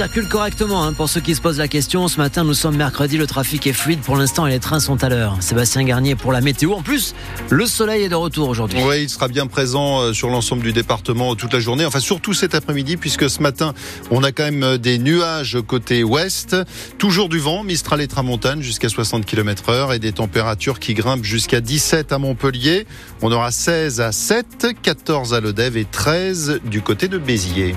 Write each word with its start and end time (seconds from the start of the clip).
circule 0.00 0.28
correctement 0.28 0.82
hein, 0.82 0.94
pour 0.94 1.10
ceux 1.10 1.20
qui 1.20 1.34
se 1.34 1.42
posent 1.42 1.58
la 1.58 1.68
question. 1.68 2.08
Ce 2.08 2.16
matin, 2.16 2.42
nous 2.42 2.54
sommes 2.54 2.74
mercredi, 2.74 3.18
le 3.18 3.26
trafic 3.26 3.66
est 3.66 3.74
fluide 3.74 4.00
pour 4.00 4.16
l'instant 4.16 4.46
et 4.46 4.50
les 4.50 4.58
trains 4.58 4.80
sont 4.80 5.04
à 5.04 5.10
l'heure. 5.10 5.36
Sébastien 5.40 5.84
Garnier 5.84 6.14
pour 6.14 6.32
la 6.32 6.40
météo. 6.40 6.72
En 6.72 6.80
plus, 6.80 7.14
le 7.50 7.66
soleil 7.66 8.04
est 8.04 8.08
de 8.08 8.14
retour 8.14 8.48
aujourd'hui. 8.48 8.78
Oui, 8.82 9.02
il 9.02 9.10
sera 9.10 9.28
bien 9.28 9.46
présent 9.46 10.00
euh, 10.00 10.12
sur 10.14 10.30
l'ensemble 10.30 10.62
du 10.62 10.72
département 10.72 11.34
toute 11.34 11.52
la 11.52 11.60
journée. 11.60 11.84
Enfin, 11.84 12.00
surtout 12.00 12.32
cet 12.32 12.54
après-midi, 12.54 12.96
puisque 12.96 13.28
ce 13.28 13.42
matin, 13.42 13.74
on 14.10 14.24
a 14.24 14.32
quand 14.32 14.44
même 14.44 14.62
euh, 14.62 14.78
des 14.78 14.96
nuages 14.96 15.58
côté 15.66 16.02
ouest. 16.02 16.56
Toujours 16.96 17.28
du 17.28 17.38
vent, 17.38 17.62
Mistral 17.62 18.00
et 18.00 18.08
Tramontane 18.08 18.62
jusqu'à 18.62 18.88
60 18.88 19.26
km 19.26 19.68
heure 19.68 19.92
et 19.92 19.98
des 19.98 20.12
températures 20.12 20.78
qui 20.78 20.94
grimpent 20.94 21.24
jusqu'à 21.24 21.60
17 21.60 22.10
à 22.12 22.16
Montpellier. 22.16 22.86
On 23.20 23.30
aura 23.30 23.50
16 23.50 24.00
à 24.00 24.12
7, 24.12 24.68
14 24.80 25.34
à 25.34 25.40
Lodève 25.40 25.76
et 25.76 25.84
13 25.84 26.60
du 26.64 26.80
côté 26.80 27.06
de 27.06 27.18
Béziers. 27.18 27.74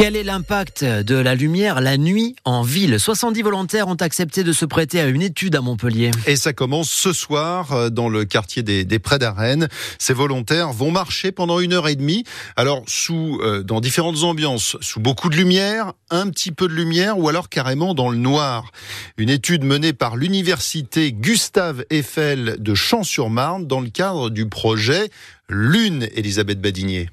Quel 0.00 0.16
est 0.16 0.22
l'impact 0.22 0.82
de 0.82 1.14
la 1.14 1.34
lumière 1.34 1.82
la 1.82 1.98
nuit 1.98 2.34
en 2.46 2.62
ville? 2.62 2.98
70 2.98 3.42
volontaires 3.42 3.86
ont 3.88 3.96
accepté 3.96 4.42
de 4.44 4.52
se 4.54 4.64
prêter 4.64 4.98
à 4.98 5.06
une 5.08 5.20
étude 5.20 5.54
à 5.56 5.60
Montpellier. 5.60 6.10
Et 6.26 6.36
ça 6.36 6.54
commence 6.54 6.88
ce 6.88 7.12
soir 7.12 7.72
euh, 7.72 7.90
dans 7.90 8.08
le 8.08 8.24
quartier 8.24 8.62
des, 8.62 8.86
des 8.86 8.98
Prés 8.98 9.18
d'Arène. 9.18 9.68
Ces 9.98 10.14
volontaires 10.14 10.72
vont 10.72 10.90
marcher 10.90 11.32
pendant 11.32 11.60
une 11.60 11.74
heure 11.74 11.86
et 11.86 11.96
demie. 11.96 12.24
Alors 12.56 12.82
sous 12.88 13.40
euh, 13.42 13.62
dans 13.62 13.82
différentes 13.82 14.22
ambiances, 14.22 14.78
sous 14.80 15.00
beaucoup 15.00 15.28
de 15.28 15.36
lumière, 15.36 15.92
un 16.08 16.30
petit 16.30 16.50
peu 16.50 16.66
de 16.66 16.72
lumière 16.72 17.18
ou 17.18 17.28
alors 17.28 17.50
carrément 17.50 17.92
dans 17.92 18.08
le 18.08 18.16
noir. 18.16 18.72
Une 19.18 19.28
étude 19.28 19.64
menée 19.64 19.92
par 19.92 20.16
l'université 20.16 21.12
Gustave 21.12 21.84
Eiffel 21.90 22.56
de 22.58 22.74
Champs-sur-Marne 22.74 23.66
dans 23.66 23.82
le 23.82 23.90
cadre 23.90 24.30
du 24.30 24.48
projet 24.48 25.10
Lune, 25.50 26.08
Elisabeth 26.14 26.58
Badinier. 26.58 27.10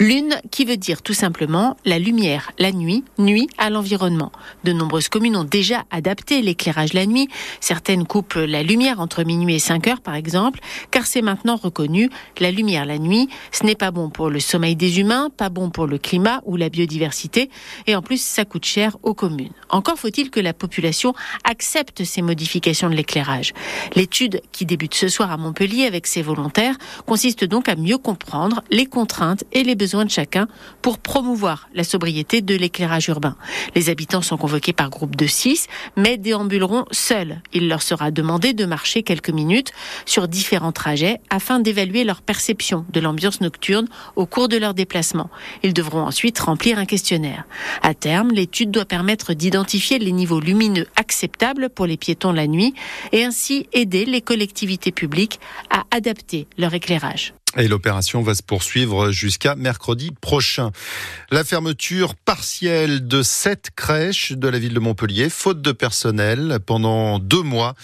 Lune 0.00 0.36
qui 0.52 0.64
veut 0.64 0.76
dire 0.76 1.02
tout 1.02 1.12
simplement 1.12 1.76
la 1.84 1.98
lumière 1.98 2.52
la 2.60 2.70
nuit, 2.70 3.02
nuit 3.18 3.48
à 3.58 3.68
l'environnement. 3.68 4.30
De 4.62 4.72
nombreuses 4.72 5.08
communes 5.08 5.34
ont 5.34 5.42
déjà 5.42 5.86
adapté 5.90 6.40
l'éclairage 6.40 6.92
la 6.92 7.04
nuit. 7.04 7.28
Certaines 7.60 8.06
coupent 8.06 8.34
la 8.36 8.62
lumière 8.62 9.00
entre 9.00 9.24
minuit 9.24 9.56
et 9.56 9.58
5 9.58 9.88
heures 9.88 10.00
par 10.00 10.14
exemple, 10.14 10.60
car 10.92 11.04
c'est 11.04 11.20
maintenant 11.20 11.56
reconnu, 11.56 12.10
la 12.38 12.52
lumière 12.52 12.86
la 12.86 12.98
nuit, 12.98 13.28
ce 13.50 13.64
n'est 13.64 13.74
pas 13.74 13.90
bon 13.90 14.08
pour 14.08 14.30
le 14.30 14.38
sommeil 14.38 14.76
des 14.76 15.00
humains, 15.00 15.30
pas 15.36 15.48
bon 15.48 15.68
pour 15.70 15.88
le 15.88 15.98
climat 15.98 16.42
ou 16.44 16.56
la 16.56 16.68
biodiversité, 16.68 17.50
et 17.88 17.96
en 17.96 18.02
plus 18.02 18.22
ça 18.22 18.44
coûte 18.44 18.66
cher 18.66 18.96
aux 19.02 19.14
communes. 19.14 19.52
Encore 19.68 19.98
faut-il 19.98 20.30
que 20.30 20.38
la 20.38 20.52
population 20.52 21.12
accepte 21.42 22.04
ces 22.04 22.22
modifications 22.22 22.88
de 22.88 22.94
l'éclairage. 22.94 23.52
L'étude 23.96 24.42
qui 24.52 24.64
débute 24.64 24.94
ce 24.94 25.08
soir 25.08 25.32
à 25.32 25.36
Montpellier 25.36 25.86
avec 25.86 26.06
ses 26.06 26.22
volontaires 26.22 26.76
consiste 27.04 27.44
donc 27.44 27.68
à 27.68 27.74
mieux 27.74 27.98
comprendre 27.98 28.62
les 28.70 28.86
contraintes 28.86 29.42
et 29.52 29.64
les 29.64 29.74
besoins 29.74 29.87
de 29.96 30.10
chacun 30.10 30.48
pour 30.82 30.98
promouvoir 30.98 31.68
la 31.74 31.84
sobriété 31.84 32.40
de 32.42 32.54
l'éclairage 32.54 33.08
urbain. 33.08 33.36
Les 33.74 33.90
habitants 33.90 34.22
sont 34.22 34.36
convoqués 34.36 34.72
par 34.72 34.90
groupe 34.90 35.16
de 35.16 35.26
6, 35.26 35.66
mais 35.96 36.16
déambuleront 36.16 36.84
seuls. 36.90 37.40
Il 37.52 37.68
leur 37.68 37.82
sera 37.82 38.10
demandé 38.10 38.52
de 38.52 38.64
marcher 38.64 39.02
quelques 39.02 39.30
minutes 39.30 39.72
sur 40.06 40.28
différents 40.28 40.72
trajets 40.72 41.18
afin 41.30 41.58
d'évaluer 41.58 42.04
leur 42.04 42.22
perception 42.22 42.84
de 42.92 43.00
l'ambiance 43.00 43.40
nocturne 43.40 43.88
au 44.16 44.26
cours 44.26 44.48
de 44.48 44.56
leur 44.56 44.74
déplacement. 44.74 45.30
Ils 45.62 45.74
devront 45.74 46.02
ensuite 46.02 46.38
remplir 46.38 46.78
un 46.78 46.86
questionnaire. 46.86 47.44
À 47.82 47.94
terme, 47.94 48.30
l'étude 48.30 48.70
doit 48.70 48.84
permettre 48.84 49.34
d'identifier 49.34 49.98
les 49.98 50.12
niveaux 50.12 50.40
lumineux 50.40 50.86
acceptables 50.96 51.70
pour 51.70 51.86
les 51.86 51.96
piétons 51.96 52.32
la 52.32 52.46
nuit 52.46 52.74
et 53.12 53.24
ainsi 53.24 53.66
aider 53.72 54.04
les 54.04 54.20
collectivités 54.20 54.92
publiques 54.92 55.40
à 55.70 55.84
adapter 55.90 56.46
leur 56.58 56.74
éclairage. 56.74 57.34
Et 57.56 57.66
l'opération 57.66 58.20
va 58.20 58.34
se 58.34 58.42
poursuivre 58.42 59.10
jusqu'à 59.10 59.54
mercredi 59.54 60.10
prochain. 60.20 60.70
La 61.30 61.44
fermeture 61.44 62.14
partielle 62.14 63.08
de 63.08 63.22
sept 63.22 63.70
crèches 63.74 64.32
de 64.32 64.48
la 64.48 64.58
ville 64.58 64.74
de 64.74 64.80
Montpellier, 64.80 65.30
faute 65.30 65.62
de 65.62 65.72
personnel, 65.72 66.58
pendant 66.66 67.18
deux 67.18 67.42
mois. 67.42 67.74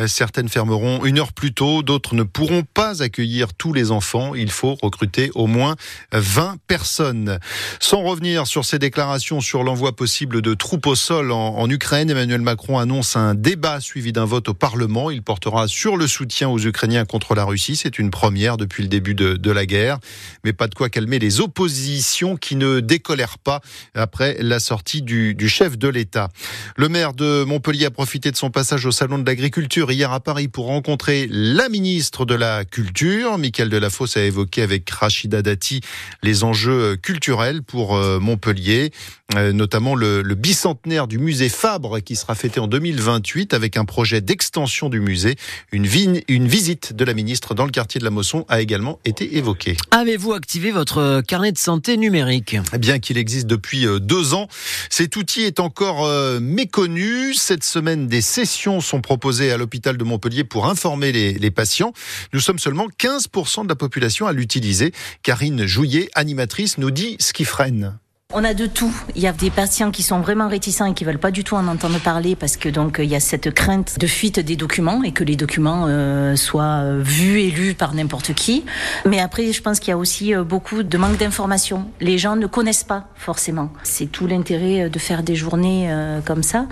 Euh, 0.00 0.08
certaines 0.08 0.48
fermeront 0.48 1.04
une 1.04 1.20
heure 1.20 1.32
plus 1.32 1.54
tôt, 1.54 1.84
d'autres 1.84 2.16
ne 2.16 2.24
pourront 2.24 2.64
pas 2.64 3.00
accueillir 3.00 3.54
tous 3.54 3.72
les 3.72 3.92
enfants. 3.92 4.34
Il 4.34 4.50
faut 4.50 4.74
recruter 4.82 5.30
au 5.34 5.46
moins 5.46 5.76
20 6.12 6.56
personnes. 6.66 7.38
Sans 7.78 8.02
revenir 8.02 8.48
sur 8.48 8.64
ces 8.64 8.80
déclarations 8.80 9.40
sur 9.40 9.62
l'envoi 9.62 9.94
possible 9.94 10.42
de 10.42 10.54
troupes 10.54 10.86
au 10.86 10.96
sol 10.96 11.30
en, 11.30 11.58
en 11.58 11.70
Ukraine, 11.70 12.10
Emmanuel 12.10 12.40
Macron 12.40 12.78
annonce 12.78 13.14
un 13.14 13.36
débat 13.36 13.80
suivi 13.80 14.12
d'un 14.12 14.24
vote 14.24 14.48
au 14.48 14.54
Parlement. 14.54 15.10
Il 15.10 15.22
portera 15.22 15.68
sur 15.68 15.96
le 15.96 16.08
soutien 16.08 16.48
aux 16.48 16.58
Ukrainiens 16.58 17.04
contre 17.04 17.36
la 17.36 17.44
Russie. 17.44 17.76
C'est 17.76 18.00
une 18.00 18.10
première 18.10 18.56
depuis 18.56 18.82
le 18.82 18.88
début 18.88 19.11
de, 19.14 19.50
la 19.50 19.66
guerre, 19.66 19.98
mais 20.44 20.52
pas 20.52 20.66
de 20.66 20.74
quoi 20.74 20.88
calmer 20.88 21.18
les 21.18 21.40
oppositions 21.40 22.36
qui 22.36 22.56
ne 22.56 22.80
décolèrent 22.80 23.38
pas 23.38 23.60
après 23.94 24.36
la 24.40 24.60
sortie 24.60 25.02
du, 25.02 25.36
chef 25.48 25.76
de 25.76 25.88
l'État. 25.88 26.28
Le 26.76 26.88
maire 26.88 27.12
de 27.12 27.44
Montpellier 27.44 27.86
a 27.86 27.90
profité 27.90 28.30
de 28.30 28.36
son 28.36 28.50
passage 28.50 28.86
au 28.86 28.92
salon 28.92 29.18
de 29.18 29.26
l'agriculture 29.26 29.92
hier 29.92 30.12
à 30.12 30.20
Paris 30.20 30.48
pour 30.48 30.66
rencontrer 30.66 31.26
la 31.30 31.68
ministre 31.68 32.24
de 32.24 32.34
la 32.34 32.64
Culture. 32.64 33.36
Michael 33.38 33.68
Delafosse 33.68 34.16
a 34.16 34.22
évoqué 34.22 34.62
avec 34.62 34.88
Rachida 34.88 35.42
Dati 35.42 35.80
les 36.22 36.44
enjeux 36.44 36.96
culturels 36.96 37.62
pour 37.62 37.96
euh, 37.96 38.18
Montpellier, 38.18 38.92
euh, 39.34 39.52
notamment 39.52 39.94
le, 39.94 40.22
bicentenaire 40.34 41.06
du 41.06 41.18
musée 41.18 41.48
Fabre 41.48 42.00
qui 42.00 42.16
sera 42.16 42.34
fêté 42.34 42.58
en 42.58 42.66
2028 42.66 43.54
avec 43.54 43.76
un 43.76 43.84
projet 43.84 44.20
d'extension 44.20 44.88
du 44.88 45.00
musée. 45.00 45.36
Une, 45.72 45.86
une 46.28 46.48
visite 46.48 46.94
de 46.94 47.04
la 47.04 47.14
ministre 47.14 47.54
dans 47.54 47.64
le 47.64 47.70
quartier 47.70 47.98
de 47.98 48.04
la 48.04 48.10
Mosson 48.10 48.44
a 48.48 48.60
également 48.60 48.98
été. 49.04 49.42
Avez-vous 49.90 50.32
activé 50.32 50.70
votre 50.70 51.22
carnet 51.26 51.52
de 51.52 51.58
santé 51.58 51.96
numérique? 51.96 52.56
Bien 52.78 52.98
qu'il 52.98 53.18
existe 53.18 53.46
depuis 53.46 53.86
euh, 53.86 53.98
deux 53.98 54.34
ans, 54.34 54.48
cet 54.90 55.16
outil 55.16 55.42
est 55.42 55.60
encore 55.60 56.04
euh, 56.04 56.40
méconnu. 56.40 57.34
Cette 57.34 57.64
semaine, 57.64 58.06
des 58.06 58.20
sessions 58.20 58.80
sont 58.80 59.00
proposées 59.00 59.50
à 59.50 59.56
l'hôpital 59.56 59.96
de 59.96 60.04
Montpellier 60.04 60.44
pour 60.44 60.66
informer 60.66 61.12
les, 61.12 61.32
les 61.34 61.50
patients. 61.50 61.92
Nous 62.32 62.40
sommes 62.40 62.58
seulement 62.58 62.86
15% 62.98 63.64
de 63.64 63.68
la 63.68 63.76
population 63.76 64.26
à 64.26 64.32
l'utiliser. 64.32 64.92
Karine 65.22 65.66
Jouillet, 65.66 66.10
animatrice, 66.14 66.78
nous 66.78 66.90
dit 66.90 67.16
ce 67.18 67.32
qui 67.32 67.44
freine. 67.44 67.98
On 68.34 68.44
a 68.44 68.54
de 68.54 68.64
tout. 68.64 68.90
Il 69.14 69.20
y 69.20 69.26
a 69.26 69.32
des 69.32 69.50
patients 69.50 69.90
qui 69.90 70.02
sont 70.02 70.20
vraiment 70.20 70.48
réticents 70.48 70.86
et 70.86 70.94
qui 70.94 71.04
veulent 71.04 71.18
pas 71.18 71.30
du 71.30 71.44
tout 71.44 71.54
en 71.54 71.66
entendre 71.66 71.98
parler 71.98 72.34
parce 72.34 72.56
que 72.56 72.70
donc 72.70 72.96
il 72.98 73.10
y 73.10 73.14
a 73.14 73.20
cette 73.20 73.52
crainte 73.52 73.98
de 73.98 74.06
fuite 74.06 74.40
des 74.40 74.56
documents 74.56 75.02
et 75.02 75.12
que 75.12 75.22
les 75.22 75.36
documents 75.36 75.84
euh, 75.86 76.34
soient 76.34 76.96
vus 76.98 77.40
et 77.40 77.50
lus 77.50 77.74
par 77.74 77.94
n'importe 77.94 78.32
qui. 78.32 78.64
Mais 79.04 79.20
après, 79.20 79.52
je 79.52 79.60
pense 79.60 79.80
qu'il 79.80 79.90
y 79.90 79.92
a 79.92 79.98
aussi 79.98 80.34
euh, 80.34 80.44
beaucoup 80.44 80.82
de 80.82 80.96
manque 80.96 81.18
d'informations. 81.18 81.90
Les 82.00 82.16
gens 82.16 82.34
ne 82.36 82.46
connaissent 82.46 82.84
pas 82.84 83.04
forcément. 83.16 83.70
C'est 83.82 84.06
tout 84.06 84.26
l'intérêt 84.26 84.84
euh, 84.84 84.88
de 84.88 84.98
faire 84.98 85.22
des 85.22 85.36
journées 85.36 85.90
comme 86.24 86.42
ça. 86.42 86.66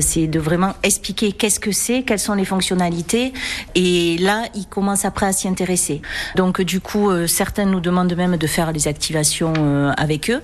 C'est 0.00 0.26
de 0.26 0.38
vraiment 0.38 0.74
expliquer 0.82 1.32
qu'est-ce 1.32 1.60
que 1.60 1.72
c'est, 1.72 2.02
quelles 2.04 2.18
sont 2.18 2.34
les 2.34 2.44
fonctionnalités. 2.44 3.32
Et 3.74 4.16
là, 4.18 4.44
ils 4.54 4.66
commencent 4.66 5.04
après 5.04 5.26
à 5.26 5.32
s'y 5.32 5.48
intéresser. 5.48 6.00
Donc 6.36 6.60
du 6.62 6.80
coup, 6.80 7.10
certains 7.26 7.64
nous 7.64 7.80
demandent 7.80 8.14
même 8.14 8.36
de 8.36 8.46
faire 8.46 8.72
les 8.72 8.88
activations 8.88 9.92
avec 9.96 10.30
eux 10.30 10.42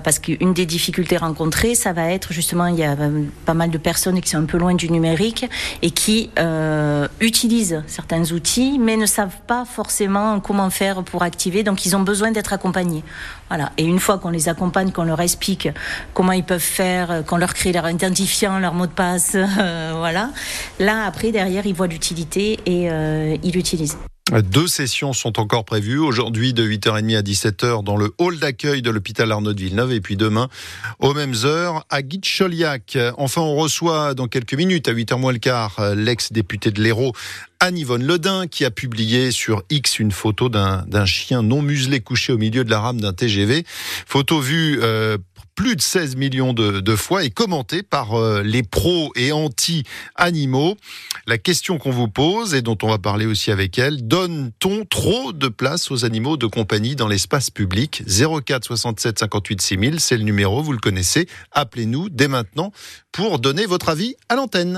parce 0.00 0.18
qu'une 0.18 0.52
des 0.52 0.66
difficultés 0.66 1.16
rencontrées, 1.16 1.74
ça 1.74 1.92
va 1.92 2.10
être 2.10 2.32
justement, 2.32 2.66
il 2.66 2.76
y 2.76 2.84
a 2.84 2.92
euh, 2.92 3.24
pas 3.44 3.54
mal 3.54 3.70
de 3.70 3.78
personnes 3.78 4.20
qui 4.20 4.30
sont 4.30 4.38
un 4.38 4.44
peu 4.44 4.58
loin 4.58 4.74
du 4.74 4.90
numérique 4.90 5.48
et 5.82 5.90
qui 5.90 6.30
euh, 6.38 7.08
utilisent 7.20 7.82
certains 7.86 8.32
outils, 8.32 8.78
mais 8.78 8.96
ne 8.96 9.06
savent 9.06 9.38
pas 9.46 9.64
forcément 9.64 10.40
comment 10.40 10.70
faire 10.70 11.02
pour 11.02 11.22
activer. 11.22 11.62
Donc, 11.62 11.86
ils 11.86 11.96
ont 11.96 12.02
besoin 12.02 12.30
d'être 12.30 12.52
accompagnés. 12.52 13.04
Voilà. 13.48 13.72
Et 13.78 13.84
une 13.84 13.98
fois 13.98 14.18
qu'on 14.18 14.30
les 14.30 14.48
accompagne, 14.48 14.92
qu'on 14.92 15.04
leur 15.04 15.20
explique 15.20 15.68
comment 16.14 16.32
ils 16.32 16.44
peuvent 16.44 16.60
faire, 16.60 17.24
qu'on 17.26 17.36
leur 17.36 17.54
crée 17.54 17.72
leur 17.72 17.88
identifiant, 17.88 18.58
leur 18.58 18.74
mot 18.74 18.86
de 18.86 18.92
passe, 18.92 19.32
euh, 19.34 19.92
voilà. 19.96 20.30
Là, 20.78 21.04
après, 21.06 21.32
derrière, 21.32 21.66
ils 21.66 21.74
voient 21.74 21.86
l'utilité 21.86 22.58
et 22.66 22.88
ils 23.42 23.52
l'utilisent. 23.52 23.96
Deux 24.44 24.68
sessions 24.68 25.12
sont 25.12 25.40
encore 25.40 25.64
prévues 25.64 25.98
aujourd'hui 25.98 26.52
de 26.52 26.64
8h30 26.64 27.16
à 27.16 27.22
17h 27.22 27.82
dans 27.82 27.96
le 27.96 28.14
hall 28.18 28.38
d'accueil 28.38 28.80
de 28.80 28.90
l'hôpital 28.90 29.32
Arnaud 29.32 29.52
de 29.52 29.60
Villeneuve 29.60 29.92
et 29.92 30.00
puis 30.00 30.16
demain 30.16 30.48
aux 31.00 31.14
mêmes 31.14 31.34
heures 31.44 31.84
à 31.90 32.02
Guitcholiac. 32.02 32.96
Enfin, 33.16 33.40
on 33.40 33.56
reçoit 33.56 34.14
dans 34.14 34.28
quelques 34.28 34.54
minutes 34.54 34.86
à 34.86 34.92
8h 34.92 35.18
moins 35.18 35.32
le 35.32 35.40
quart 35.40 35.80
l'ex-député 35.96 36.70
de 36.70 36.80
l'Hérault 36.80 37.12
Anne-Yvonne 37.60 38.02
Ledin 38.02 38.46
qui 38.46 38.64
a 38.64 38.70
publié 38.70 39.30
sur 39.30 39.62
X 39.68 39.98
une 39.98 40.12
photo 40.12 40.48
d'un 40.48 41.04
chien 41.04 41.42
non 41.42 41.60
muselé 41.60 42.00
couché 42.00 42.32
au 42.32 42.38
milieu 42.38 42.64
de 42.64 42.70
la 42.70 42.80
rame 42.80 43.02
d'un 43.02 43.12
TGV. 43.12 43.64
Photo 44.06 44.40
vue 44.40 44.78
euh, 44.82 45.18
plus 45.54 45.76
de 45.76 45.82
16 45.82 46.16
millions 46.16 46.54
de, 46.54 46.96
fois 46.96 47.22
et 47.22 47.28
commenté 47.28 47.82
par 47.82 48.14
euh, 48.14 48.42
les 48.42 48.62
pros 48.62 49.12
et 49.14 49.30
anti-animaux. 49.30 50.76
La 51.26 51.36
question 51.36 51.76
qu'on 51.76 51.90
vous 51.90 52.08
pose 52.08 52.54
et 52.54 52.62
dont 52.62 52.78
on 52.82 52.88
va 52.88 52.96
parler 52.96 53.26
aussi 53.26 53.50
avec 53.50 53.78
elle, 53.78 54.06
donne-t-on 54.08 54.86
trop 54.86 55.34
de 55.34 55.48
place 55.48 55.90
aux 55.90 56.06
animaux 56.06 56.38
de 56.38 56.46
compagnie 56.46 56.96
dans 56.96 57.08
l'espace 57.08 57.50
public? 57.50 58.02
04 58.06 58.64
67 58.64 59.18
58 59.18 59.60
6000, 59.60 60.00
c'est 60.00 60.16
le 60.16 60.22
numéro, 60.22 60.62
vous 60.62 60.72
le 60.72 60.78
connaissez. 60.78 61.28
Appelez-nous 61.52 62.08
dès 62.08 62.28
maintenant 62.28 62.72
pour 63.12 63.38
donner 63.38 63.66
votre 63.66 63.90
avis 63.90 64.16
à 64.30 64.36
l'antenne. 64.36 64.72